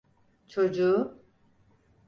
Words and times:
Çocuğu… 0.47 1.21